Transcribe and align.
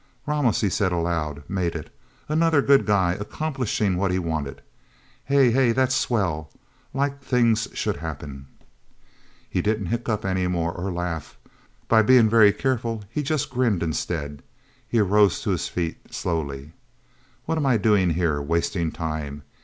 "Ramos," 0.25 0.61
he 0.61 0.69
said 0.71 0.91
aloud. 0.91 1.43
"Made 1.47 1.75
it... 1.75 1.95
Another 2.27 2.63
good 2.63 2.87
guy, 2.87 3.13
accomplishing 3.19 3.97
what 3.97 4.09
he 4.09 4.17
wanted... 4.17 4.63
Hey...! 5.25 5.51
Hey, 5.51 5.73
that's 5.73 5.93
swell... 5.93 6.49
Like 6.91 7.21
things 7.21 7.67
should 7.75 7.97
happen." 7.97 8.47
He 9.47 9.61
didn't 9.61 9.85
hiccup 9.93 10.25
anymore, 10.25 10.71
or 10.71 10.91
laugh. 10.91 11.37
By 11.87 12.01
being 12.01 12.27
very 12.27 12.51
careful, 12.51 13.03
he 13.11 13.21
just 13.21 13.51
grinned, 13.51 13.83
instead. 13.83 14.41
He 14.89 14.97
arose 14.97 15.39
to 15.43 15.51
his 15.51 15.67
feet, 15.67 16.11
slowly. 16.11 16.71
"What 17.45 17.59
am 17.59 17.67
I 17.67 17.77
doing 17.77 18.09
here 18.15 18.41
wasting 18.41 18.91
time?" 18.91 19.43